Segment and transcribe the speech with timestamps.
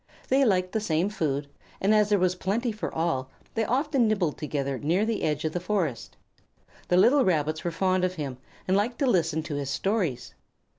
[0.29, 1.47] They liked the same food,
[1.79, 5.53] and as there was plenty for all, they often nibbled together near the edge of
[5.53, 6.17] the forest.
[6.87, 10.33] The little Rabbits were fond of him and liked to listen to his stories.